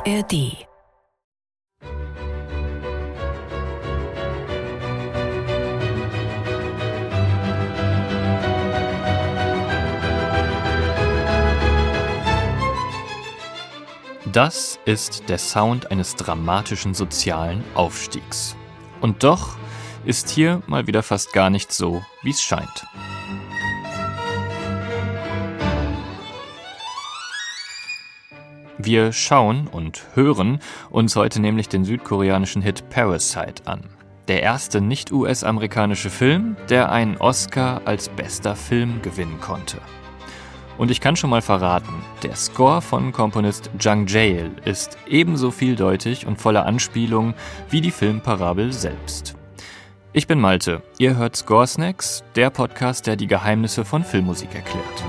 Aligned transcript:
ARD 0.00 0.66
Das 14.32 14.78
ist 14.86 15.28
der 15.28 15.38
Sound 15.38 15.90
eines 15.90 16.14
dramatischen 16.14 16.94
sozialen 16.94 17.62
Aufstiegs. 17.74 18.56
Und 19.02 19.22
doch 19.22 19.56
ist 20.04 20.30
hier 20.30 20.62
mal 20.66 20.86
wieder 20.86 21.02
fast 21.02 21.32
gar 21.34 21.50
nicht 21.50 21.72
so, 21.72 22.02
wie 22.22 22.30
es 22.30 22.40
scheint. 22.40 22.86
Wir 28.82 29.12
schauen 29.12 29.66
und 29.66 30.06
hören 30.14 30.58
uns 30.88 31.14
heute 31.14 31.38
nämlich 31.38 31.68
den 31.68 31.84
südkoreanischen 31.84 32.62
Hit 32.62 32.88
Parasite 32.88 33.66
an. 33.66 33.82
Der 34.26 34.42
erste 34.42 34.80
nicht-US-amerikanische 34.80 36.08
Film, 36.08 36.56
der 36.70 36.90
einen 36.90 37.18
Oscar 37.18 37.82
als 37.84 38.08
bester 38.08 38.56
Film 38.56 39.02
gewinnen 39.02 39.38
konnte. 39.38 39.78
Und 40.78 40.90
ich 40.90 41.02
kann 41.02 41.14
schon 41.14 41.28
mal 41.28 41.42
verraten, 41.42 41.92
der 42.22 42.34
Score 42.36 42.80
von 42.80 43.12
Komponist 43.12 43.70
Jung 43.78 44.06
Jae 44.06 44.50
ist 44.64 44.96
ebenso 45.06 45.50
vieldeutig 45.50 46.26
und 46.26 46.40
voller 46.40 46.64
Anspielungen 46.64 47.34
wie 47.68 47.82
die 47.82 47.90
Filmparabel 47.90 48.72
selbst. 48.72 49.34
Ich 50.14 50.26
bin 50.26 50.40
Malte, 50.40 50.82
ihr 50.96 51.16
hört 51.16 51.36
Score 51.36 51.66
Snacks, 51.66 52.24
der 52.34 52.48
Podcast, 52.48 53.06
der 53.06 53.16
die 53.16 53.26
Geheimnisse 53.26 53.84
von 53.84 54.04
Filmmusik 54.04 54.54
erklärt. 54.54 55.04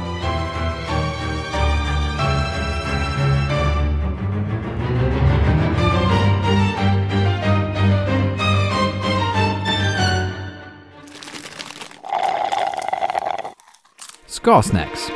Score 14.42 14.64
Snacks 14.64 15.12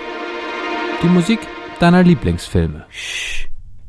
die 1.01 1.07
Musik 1.07 1.39
deiner 1.79 2.03
Lieblingsfilme. 2.03 2.85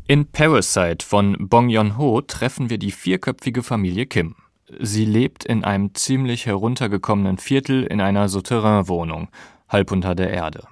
In 0.06 0.24
Parasite 0.26 1.04
von 1.04 1.36
Bong 1.38 1.68
Joon-ho 1.68 2.22
treffen 2.22 2.70
wir 2.70 2.78
die 2.78 2.90
vierköpfige 2.90 3.62
Familie 3.62 4.06
Kim. 4.06 4.34
Sie 4.80 5.04
lebt 5.04 5.44
in 5.44 5.62
einem 5.62 5.94
ziemlich 5.94 6.46
heruntergekommenen 6.46 7.36
Viertel 7.36 7.84
in 7.84 8.00
einer 8.00 8.30
Souterrain-Wohnung, 8.30 9.28
halb 9.68 9.92
unter 9.92 10.14
der 10.14 10.30
Erde. 10.30 10.66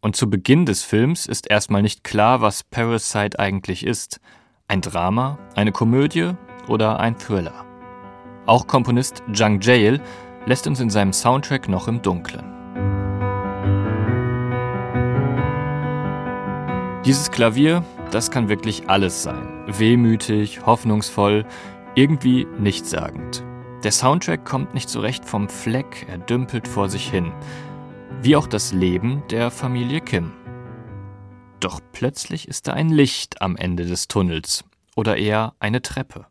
Und 0.00 0.14
zu 0.14 0.30
Beginn 0.30 0.64
des 0.64 0.84
Films 0.84 1.26
ist 1.26 1.50
erstmal 1.50 1.82
nicht 1.82 2.04
klar, 2.04 2.40
was 2.40 2.62
Parasite 2.62 3.40
eigentlich 3.40 3.84
ist. 3.84 4.20
Ein 4.68 4.80
Drama, 4.80 5.40
eine 5.56 5.72
Komödie 5.72 6.34
oder 6.68 7.00
ein 7.00 7.18
Thriller. 7.18 7.64
Auch 8.46 8.68
Komponist 8.68 9.24
Jung 9.32 9.60
Jae 9.60 10.00
lässt 10.46 10.68
uns 10.68 10.78
in 10.78 10.90
seinem 10.90 11.12
Soundtrack 11.12 11.68
noch 11.68 11.88
im 11.88 12.00
Dunkeln. 12.00 12.53
Dieses 17.04 17.30
Klavier, 17.30 17.84
das 18.12 18.30
kann 18.30 18.48
wirklich 18.48 18.88
alles 18.88 19.22
sein. 19.22 19.46
Wehmütig, 19.66 20.64
hoffnungsvoll, 20.64 21.44
irgendwie 21.94 22.46
nichtssagend. 22.58 23.44
Der 23.82 23.92
Soundtrack 23.92 24.46
kommt 24.46 24.72
nicht 24.72 24.88
so 24.88 25.00
recht 25.00 25.26
vom 25.26 25.50
Fleck, 25.50 26.06
er 26.08 26.16
dümpelt 26.16 26.66
vor 26.66 26.88
sich 26.88 27.10
hin. 27.10 27.30
Wie 28.22 28.36
auch 28.36 28.46
das 28.46 28.72
Leben 28.72 29.22
der 29.30 29.50
Familie 29.50 30.00
Kim. 30.00 30.32
Doch 31.60 31.80
plötzlich 31.92 32.48
ist 32.48 32.68
da 32.68 32.72
ein 32.72 32.88
Licht 32.88 33.42
am 33.42 33.56
Ende 33.56 33.84
des 33.84 34.08
Tunnels. 34.08 34.64
Oder 34.96 35.18
eher 35.18 35.52
eine 35.58 35.82
Treppe. 35.82 36.24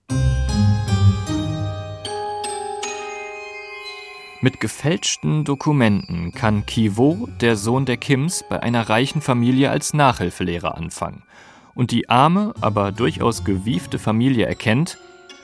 Mit 4.43 4.59
gefälschten 4.59 5.45
Dokumenten 5.45 6.33
kann 6.33 6.65
Kiwo, 6.65 7.29
der 7.39 7.55
Sohn 7.55 7.85
der 7.85 7.95
Kims, 7.95 8.43
bei 8.49 8.61
einer 8.61 8.89
reichen 8.89 9.21
Familie 9.21 9.69
als 9.69 9.93
Nachhilfelehrer 9.93 10.75
anfangen. 10.75 11.23
Und 11.75 11.91
die 11.91 12.09
arme, 12.09 12.53
aber 12.59 12.91
durchaus 12.91 13.45
gewiefte 13.45 13.99
Familie 13.99 14.45
erkennt, 14.45 14.97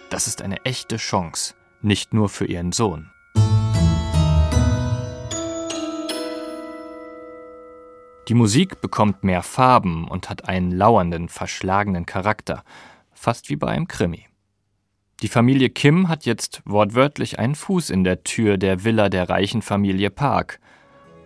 das 0.09 0.27
ist 0.27 0.41
eine 0.41 0.65
echte 0.65 0.97
Chance, 0.97 1.53
nicht 1.81 2.13
nur 2.13 2.27
für 2.27 2.43
ihren 2.43 2.73
Sohn. 2.73 3.09
Die 8.27 8.33
Musik 8.33 8.81
bekommt 8.81 9.23
mehr 9.23 9.43
Farben 9.43 10.09
und 10.09 10.29
hat 10.29 10.49
einen 10.49 10.71
lauernden, 10.71 11.29
verschlagenen 11.29 12.05
Charakter, 12.05 12.65
fast 13.13 13.47
wie 13.47 13.55
bei 13.55 13.69
einem 13.69 13.87
Krimi. 13.87 14.28
Die 15.21 15.27
Familie 15.27 15.69
Kim 15.69 16.07
hat 16.07 16.25
jetzt 16.25 16.61
wortwörtlich 16.63 17.39
einen 17.39 17.55
Fuß 17.55 17.89
in 17.89 18.05
der 18.05 18.23
Tür 18.23 18.57
der 18.57 18.85
Villa 18.85 19.09
der 19.09 19.27
reichen 19.27 19.61
Familie 19.61 20.09
Park. 20.09 20.61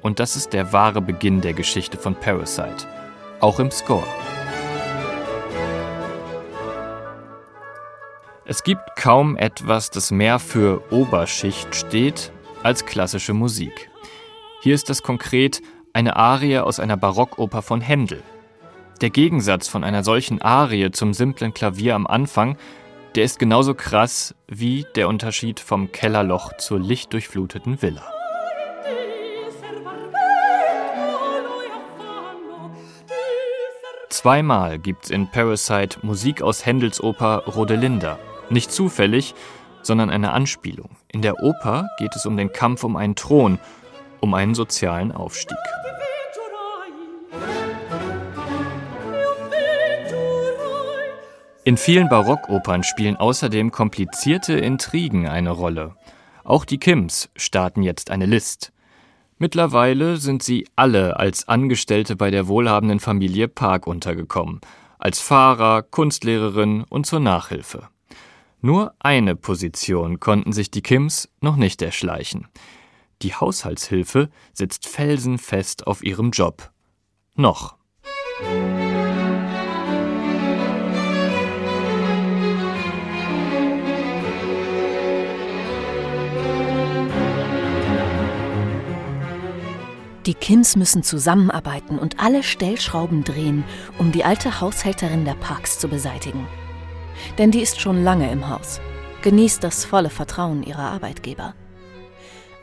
Und 0.01 0.19
das 0.19 0.35
ist 0.35 0.51
der 0.51 0.73
wahre 0.73 0.99
Beginn 0.99 1.41
der 1.41 1.53
Geschichte 1.53 1.99
von 1.99 2.15
Parasite. 2.15 2.87
Auch 3.39 3.59
im 3.59 3.69
Score. 3.69 4.03
Es 8.45 8.63
gibt 8.63 8.95
kaum 8.95 9.37
etwas, 9.37 9.91
das 9.91 10.09
mehr 10.09 10.39
für 10.39 10.91
Oberschicht 10.91 11.75
steht 11.75 12.31
als 12.63 12.87
klassische 12.87 13.35
Musik. 13.35 13.91
Hier 14.63 14.73
ist 14.73 14.89
das 14.89 15.03
konkret 15.03 15.61
eine 15.93 16.15
Arie 16.15 16.57
aus 16.57 16.79
einer 16.79 16.97
Barockoper 16.97 17.61
von 17.61 17.79
Händel. 17.79 18.23
Der 19.01 19.11
Gegensatz 19.11 19.67
von 19.67 19.83
einer 19.83 20.03
solchen 20.03 20.41
Arie 20.41 20.89
zum 20.89 21.13
simplen 21.13 21.53
Klavier 21.53 21.93
am 21.93 22.07
Anfang 22.07 22.57
der 23.15 23.23
ist 23.23 23.37
genauso 23.37 23.75
krass 23.75 24.33
wie 24.47 24.85
der 24.95 25.07
Unterschied 25.07 25.59
vom 25.59 25.91
Kellerloch 25.91 26.57
zur 26.57 26.79
lichtdurchfluteten 26.79 27.81
Villa. 27.81 28.03
Zweimal 34.09 34.79
gibt's 34.79 35.09
in 35.09 35.29
Parasite 35.29 35.99
Musik 36.01 36.41
aus 36.41 36.65
Händels 36.65 37.01
Oper 37.03 37.43
Rodelinda. 37.45 38.19
Nicht 38.49 38.71
zufällig, 38.71 39.35
sondern 39.81 40.09
eine 40.09 40.31
Anspielung. 40.31 40.91
In 41.09 41.21
der 41.21 41.43
Oper 41.43 41.89
geht 41.97 42.15
es 42.15 42.25
um 42.25 42.37
den 42.37 42.51
Kampf 42.51 42.83
um 42.83 42.95
einen 42.95 43.15
Thron, 43.15 43.59
um 44.21 44.33
einen 44.33 44.55
sozialen 44.55 45.11
Aufstieg. 45.11 45.57
In 51.65 51.77
vielen 51.77 52.09
Barockopern 52.09 52.83
spielen 52.83 53.15
außerdem 53.15 53.71
komplizierte 53.71 54.51
Intrigen 54.51 55.29
eine 55.29 55.51
Rolle. 55.51 55.95
Auch 56.43 56.65
die 56.65 56.77
Kims 56.77 57.29
starten 57.37 57.83
jetzt 57.83 58.11
eine 58.11 58.25
List. 58.25 58.73
Mittlerweile 59.37 60.17
sind 60.17 60.43
sie 60.43 60.67
alle 60.75 61.17
als 61.17 61.47
Angestellte 61.47 62.17
bei 62.17 62.31
der 62.31 62.49
wohlhabenden 62.49 62.99
Familie 62.99 63.47
Park 63.47 63.87
untergekommen, 63.87 64.59
als 64.99 65.21
Fahrer, 65.21 65.83
Kunstlehrerin 65.83 66.83
und 66.83 67.05
zur 67.05 67.21
Nachhilfe. 67.21 67.87
Nur 68.59 68.93
eine 68.99 69.37
Position 69.37 70.19
konnten 70.19 70.51
sich 70.51 70.69
die 70.69 70.81
Kims 70.81 71.29
noch 71.39 71.55
nicht 71.55 71.81
erschleichen. 71.81 72.47
Die 73.21 73.35
Haushaltshilfe 73.35 74.29
sitzt 74.51 74.85
felsenfest 74.85 75.87
auf 75.87 76.03
ihrem 76.03 76.31
Job. 76.31 76.71
Noch. 77.35 77.77
Die 90.25 90.33
Kims 90.33 90.77
müssen 90.77 91.03
zusammenarbeiten 91.03 91.99
und 91.99 92.19
alle 92.19 92.43
Stellschrauben 92.43 93.25
drehen, 93.25 93.65
um 93.97 94.13
die 94.13 94.23
alte 94.23 94.61
Haushälterin 94.61 95.25
der 95.25 95.33
Parks 95.35 95.79
zu 95.79 95.89
beseitigen. 95.89 96.47
Denn 97.37 97.51
die 97.51 97.61
ist 97.61 97.81
schon 97.81 98.03
lange 98.03 98.31
im 98.31 98.47
Haus, 98.47 98.79
genießt 99.21 99.63
das 99.63 99.83
volle 99.83 100.09
Vertrauen 100.09 100.63
ihrer 100.63 100.91
Arbeitgeber. 100.91 101.55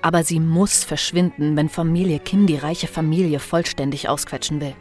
Aber 0.01 0.25
sie 0.25 0.41
muss 0.41 0.85
verschwinden, 0.85 1.57
wenn 1.57 1.69
Familie 1.69 2.19
Kim 2.19 2.47
die 2.47 2.57
reiche 2.57 2.89
Familie 2.89 3.39
vollständig 3.39 4.09
ausquetschen 4.09 4.63
will. 4.63 4.75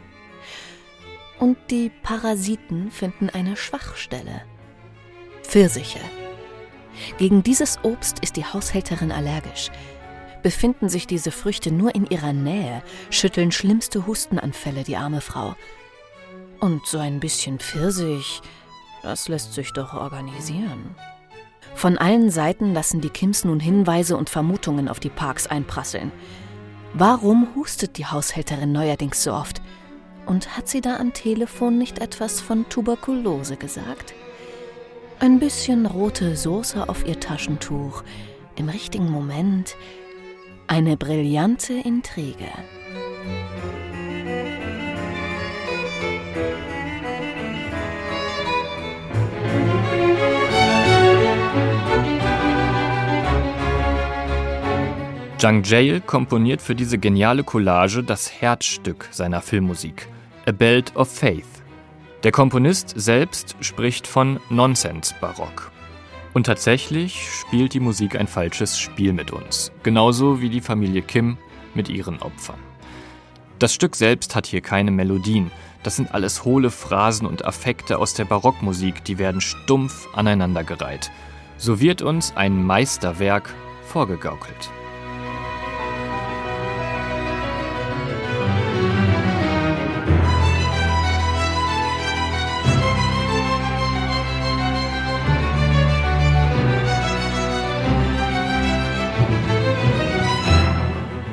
Und 1.38 1.58
die 1.70 1.90
Parasiten 2.02 2.90
finden 2.90 3.28
eine 3.28 3.56
Schwachstelle. 3.56 4.42
Pfirsiche. 5.42 6.00
Gegen 7.18 7.42
dieses 7.42 7.78
Obst 7.82 8.20
ist 8.20 8.36
die 8.36 8.44
Haushälterin 8.44 9.12
allergisch, 9.12 9.70
Befinden 10.42 10.88
sich 10.88 11.06
diese 11.06 11.30
Früchte 11.30 11.72
nur 11.72 11.94
in 11.94 12.06
ihrer 12.06 12.32
Nähe, 12.32 12.82
schütteln 13.10 13.52
schlimmste 13.52 14.06
Hustenanfälle 14.06 14.84
die 14.84 14.96
arme 14.96 15.20
Frau. 15.20 15.54
Und 16.60 16.86
so 16.86 16.98
ein 16.98 17.20
bisschen 17.20 17.58
Pfirsich, 17.58 18.42
das 19.02 19.28
lässt 19.28 19.54
sich 19.54 19.72
doch 19.72 19.94
organisieren. 19.94 20.94
Von 21.74 21.96
allen 21.98 22.30
Seiten 22.30 22.74
lassen 22.74 23.00
die 23.00 23.08
Kims 23.08 23.44
nun 23.44 23.60
Hinweise 23.60 24.16
und 24.16 24.28
Vermutungen 24.28 24.88
auf 24.88 25.00
die 25.00 25.08
Parks 25.08 25.46
einprasseln. 25.46 26.12
Warum 26.92 27.48
hustet 27.54 27.96
die 27.96 28.06
Haushälterin 28.06 28.72
neuerdings 28.72 29.22
so 29.22 29.32
oft? 29.32 29.62
Und 30.26 30.56
hat 30.56 30.68
sie 30.68 30.80
da 30.80 30.96
am 30.96 31.12
Telefon 31.12 31.78
nicht 31.78 31.98
etwas 32.00 32.40
von 32.40 32.68
Tuberkulose 32.68 33.56
gesagt? 33.56 34.14
Ein 35.18 35.38
bisschen 35.38 35.86
rote 35.86 36.36
Soße 36.36 36.88
auf 36.88 37.06
ihr 37.06 37.18
Taschentuch. 37.18 38.02
Im 38.56 38.68
richtigen 38.68 39.10
Moment 39.10 39.76
eine 40.70 40.96
brillante 40.96 41.72
Intrige. 41.72 42.46
Jung 55.40 55.64
Jail 55.64 56.00
komponiert 56.02 56.62
für 56.62 56.76
diese 56.76 56.98
geniale 56.98 57.42
Collage 57.42 58.04
das 58.04 58.30
Herzstück 58.40 59.08
seiner 59.10 59.40
Filmmusik, 59.40 60.06
A 60.46 60.52
Belt 60.52 60.94
of 60.94 61.12
Faith. 61.12 61.64
Der 62.22 62.30
Komponist 62.30 62.92
selbst 62.94 63.56
spricht 63.60 64.06
von 64.06 64.38
Nonsense-Barock. 64.50 65.72
Und 66.32 66.46
tatsächlich 66.46 67.28
spielt 67.28 67.74
die 67.74 67.80
Musik 67.80 68.16
ein 68.16 68.28
falsches 68.28 68.78
Spiel 68.78 69.12
mit 69.12 69.32
uns, 69.32 69.72
genauso 69.82 70.40
wie 70.40 70.48
die 70.48 70.60
Familie 70.60 71.02
Kim 71.02 71.38
mit 71.74 71.88
ihren 71.88 72.22
Opfern. 72.22 72.58
Das 73.58 73.74
Stück 73.74 73.96
selbst 73.96 74.34
hat 74.36 74.46
hier 74.46 74.60
keine 74.60 74.90
Melodien, 74.90 75.50
das 75.82 75.96
sind 75.96 76.14
alles 76.14 76.44
hohle 76.44 76.70
Phrasen 76.70 77.26
und 77.26 77.44
Affekte 77.44 77.98
aus 77.98 78.14
der 78.14 78.26
Barockmusik, 78.26 79.04
die 79.04 79.18
werden 79.18 79.40
stumpf 79.40 80.08
aneinandergereiht. 80.14 81.10
So 81.56 81.80
wird 81.80 82.00
uns 82.00 82.34
ein 82.36 82.64
Meisterwerk 82.64 83.52
vorgegaukelt. 83.86 84.70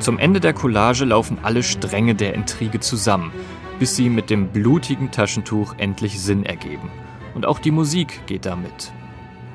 Zum 0.08 0.20
Ende 0.20 0.40
der 0.40 0.54
Collage 0.54 1.04
laufen 1.04 1.38
alle 1.44 1.64
Stränge 1.64 2.16
der 2.16 2.34
Intrige 2.34 2.80
zusammen, 2.80 3.34
bis 3.78 3.98
sie 3.98 4.08
mit 4.10 4.30
dem 4.30 4.48
blutigen 4.54 5.12
Taschentuch 5.12 5.76
endlich 5.80 6.22
Sinn 6.22 6.46
ergeben. 6.46 6.90
Und 7.36 7.46
auch 7.46 7.60
die 7.60 7.72
Musik 7.72 8.26
geht 8.26 8.46
damit. 8.46 8.94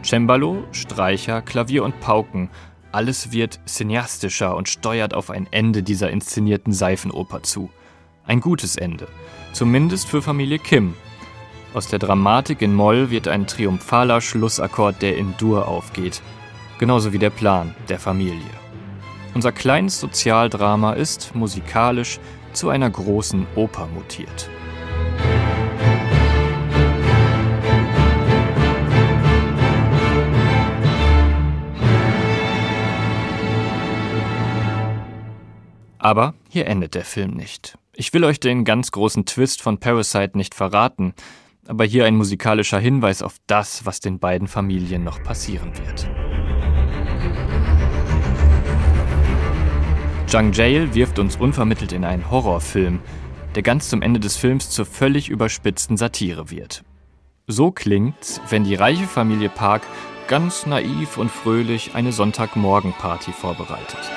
Cembalo, 0.05 0.63
Streicher, 0.71 1.41
Klavier 1.41 1.85
und 1.85 2.01
Pauken, 2.01 2.51
alles 2.93 3.33
wird 3.33 3.61
cineastischer 3.67 4.55
und 4.55 4.69
steuert 4.69 5.15
auf 5.15 5.31
ein 5.31 5.49
Ende 5.51 5.83
dieser 5.83 6.11
inszenierten 6.11 6.75
Seifenoper 6.75 7.43
zu. 7.43 7.71
Ein 8.27 8.43
gutes 8.43 8.77
Ende, 8.77 9.09
zumindest 9.55 10.07
für 10.07 10.21
Familie 10.21 10.59
Kim. 10.59 10.93
Aus 11.73 11.89
der 11.89 11.99
Dramatik 11.99 12.61
in 12.61 12.75
Moll 12.75 13.09
wird 13.09 13.27
ein 13.27 13.47
triumphaler 13.47 14.21
Schlussakkord, 14.21 15.01
der 15.01 15.17
in 15.17 15.33
Dur 15.39 15.67
aufgeht, 15.67 16.21
genauso 16.79 17.15
wie 17.15 17.19
der 17.19 17.31
Plan 17.31 17.75
der 17.89 17.99
Familie. 17.99 18.62
Unser 19.35 19.53
kleines 19.53 19.99
Sozialdrama 19.99 20.93
ist 20.93 21.35
musikalisch 21.35 22.21
zu 22.53 22.69
einer 22.69 22.91
großen 22.91 23.47
Oper 23.57 23.87
mutiert. 23.87 24.51
Aber 35.99 36.35
hier 36.51 36.67
endet 36.67 36.95
der 36.95 37.05
Film 37.05 37.31
nicht. 37.31 37.79
Ich 37.95 38.13
will 38.13 38.25
euch 38.25 38.41
den 38.41 38.65
ganz 38.65 38.91
großen 38.91 39.25
Twist 39.25 39.63
von 39.63 39.79
Parasite 39.79 40.37
nicht 40.37 40.55
verraten, 40.55 41.15
aber 41.67 41.85
hier 41.85 42.05
ein 42.05 42.17
musikalischer 42.17 42.81
Hinweis 42.81 43.23
auf 43.23 43.37
das, 43.47 43.87
was 43.87 44.01
den 44.01 44.19
beiden 44.19 44.49
Familien 44.49 45.05
noch 45.05 45.23
passieren 45.23 45.73
wird. 45.79 46.11
Jung 50.33 50.53
Jail 50.53 50.95
wirft 50.95 51.19
uns 51.19 51.37
unvermittelt 51.37 51.93
in 51.93 52.07
einen 52.07 52.31
Horrorfilm, 52.31 53.01
der 53.55 53.63
ganz 53.63 53.91
zum 53.91 54.01
Ende 54.01 54.19
des 54.19 54.39
Films 54.39 54.71
zur 54.71 54.87
völlig 54.87 55.29
überspitzten 55.29 55.99
Satire 55.99 56.51
wird. 56.51 56.85
So 57.49 57.71
klingt's, 57.71 58.41
wenn 58.49 58.65
die 58.65 58.75
reiche 58.75 59.07
Familie 59.07 59.51
Park 59.51 59.83
ganz 60.29 60.65
naiv 60.65 61.19
und 61.19 61.31
fröhlich 61.31 61.95
eine 61.95 62.13
Sonntagmorgenparty 62.13 63.31
vorbereitet. 63.31 64.11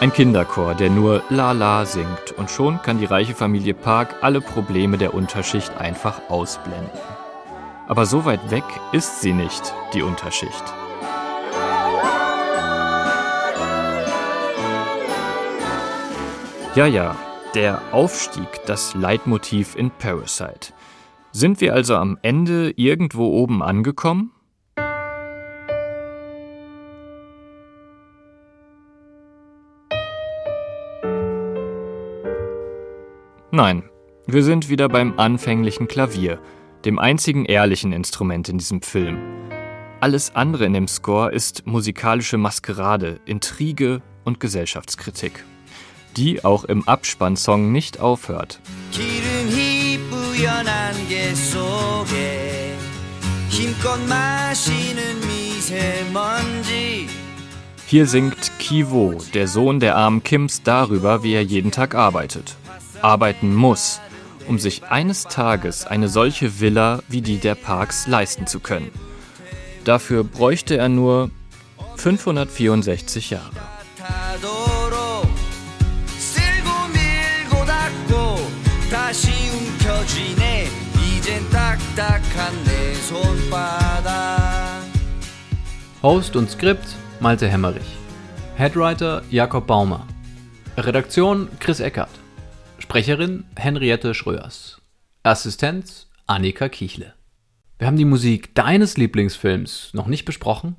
Ein 0.00 0.12
Kinderchor, 0.12 0.76
der 0.76 0.90
nur 0.90 1.24
La 1.28 1.50
La 1.50 1.84
singt 1.84 2.30
und 2.36 2.52
schon 2.52 2.80
kann 2.82 3.00
die 3.00 3.04
reiche 3.04 3.34
Familie 3.34 3.74
Park 3.74 4.14
alle 4.20 4.40
Probleme 4.40 4.96
der 4.96 5.12
Unterschicht 5.12 5.76
einfach 5.76 6.20
ausblenden. 6.28 6.88
Aber 7.88 8.06
so 8.06 8.24
weit 8.24 8.52
weg 8.52 8.62
ist 8.92 9.22
sie 9.22 9.32
nicht, 9.32 9.74
die 9.94 10.02
Unterschicht. 10.02 10.62
Ja, 16.76 16.86
ja, 16.86 17.16
der 17.56 17.82
Aufstieg, 17.90 18.46
das 18.66 18.94
Leitmotiv 18.94 19.74
in 19.74 19.90
Parasite. 19.90 20.74
Sind 21.32 21.60
wir 21.60 21.74
also 21.74 21.96
am 21.96 22.18
Ende 22.22 22.70
irgendwo 22.76 23.26
oben 23.32 23.64
angekommen? 23.64 24.30
Nein, 33.58 33.82
wir 34.28 34.44
sind 34.44 34.68
wieder 34.68 34.88
beim 34.88 35.18
anfänglichen 35.18 35.88
Klavier, 35.88 36.38
dem 36.84 37.00
einzigen 37.00 37.44
ehrlichen 37.44 37.92
Instrument 37.92 38.48
in 38.48 38.58
diesem 38.58 38.82
Film. 38.82 39.18
Alles 39.98 40.36
andere 40.36 40.64
in 40.64 40.74
dem 40.74 40.86
Score 40.86 41.32
ist 41.32 41.66
musikalische 41.66 42.38
Maskerade, 42.38 43.18
Intrige 43.24 44.00
und 44.24 44.38
Gesellschaftskritik, 44.38 45.44
die 46.16 46.44
auch 46.44 46.66
im 46.66 46.86
Abspannsong 46.86 47.72
nicht 47.72 47.98
aufhört. 47.98 48.60
Hier 57.86 58.06
singt 58.06 58.52
Kiwo, 58.60 59.14
der 59.34 59.48
Sohn 59.48 59.80
der 59.80 59.96
armen 59.96 60.22
Kims, 60.22 60.62
darüber, 60.62 61.24
wie 61.24 61.32
er 61.32 61.42
jeden 61.42 61.72
Tag 61.72 61.96
arbeitet 61.96 62.54
arbeiten 63.02 63.54
muss, 63.54 64.00
um 64.46 64.58
sich 64.58 64.84
eines 64.84 65.24
Tages 65.24 65.86
eine 65.86 66.08
solche 66.08 66.60
Villa 66.60 67.00
wie 67.08 67.20
die 67.20 67.38
der 67.38 67.54
Parks 67.54 68.06
leisten 68.06 68.46
zu 68.46 68.60
können. 68.60 68.90
Dafür 69.84 70.24
bräuchte 70.24 70.76
er 70.76 70.88
nur 70.88 71.30
564 71.96 73.30
Jahre. 73.30 73.50
Host 86.02 86.36
und 86.36 86.50
Skript 86.50 86.96
Malte 87.20 87.48
Hemmerich. 87.48 87.96
Headwriter 88.54 89.22
Jakob 89.30 89.66
Baumer. 89.66 90.06
Redaktion 90.76 91.48
Chris 91.58 91.80
Eckert. 91.80 92.17
Sprecherin 92.88 93.44
Henriette 93.54 94.14
Schröers. 94.14 94.80
Assistenz 95.22 96.08
Annika 96.26 96.70
Kichle. 96.70 97.12
Wir 97.76 97.86
haben 97.86 97.98
die 97.98 98.06
Musik 98.06 98.54
deines 98.54 98.96
Lieblingsfilms 98.96 99.90
noch 99.92 100.06
nicht 100.06 100.24
besprochen? 100.24 100.74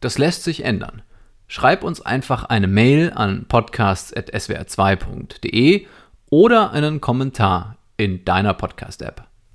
Das 0.00 0.18
lässt 0.18 0.42
sich 0.42 0.64
ändern. 0.64 1.02
Schreib 1.46 1.84
uns 1.84 2.00
einfach 2.00 2.42
eine 2.42 2.66
Mail 2.66 3.12
an 3.14 3.44
podcasts.swr2.de 3.46 5.86
oder 6.30 6.72
einen 6.72 7.00
Kommentar 7.00 7.76
in 7.96 8.24
deiner 8.24 8.54
Podcast-App. 8.54 9.28